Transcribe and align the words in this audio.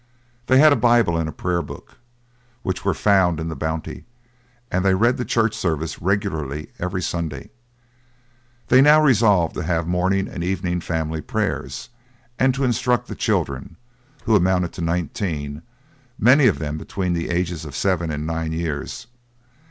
They 0.47 0.57
had 0.57 0.73
a 0.73 0.75
Bible 0.75 1.15
and 1.15 1.29
a 1.29 1.31
Prayer 1.31 1.61
Book, 1.61 1.97
which 2.63 2.83
were 2.83 2.95
found 2.95 3.39
in 3.39 3.49
the 3.49 3.55
Bounty, 3.55 4.05
and 4.71 4.83
they 4.83 4.95
read 4.95 5.17
the 5.17 5.23
Church 5.25 5.53
Service 5.55 6.01
regularly 6.01 6.69
every 6.79 7.03
Sunday. 7.03 7.51
They 8.69 8.81
now 8.81 8.99
resolved 8.99 9.53
to 9.53 9.61
have 9.61 9.85
morning 9.85 10.27
and 10.27 10.43
evening 10.43 10.81
family 10.81 11.21
prayers, 11.21 11.89
and 12.39 12.51
to 12.55 12.63
instruct 12.63 13.09
the 13.09 13.15
children, 13.15 13.77
who 14.23 14.35
amounted 14.35 14.73
to 14.73 14.81
nineteen, 14.81 15.61
many 16.17 16.47
of 16.47 16.57
them 16.57 16.79
between 16.79 17.13
the 17.13 17.29
ages 17.29 17.63
of 17.63 17.75
seven 17.75 18.09
and 18.09 18.25
nine 18.25 18.53
years. 18.53 19.05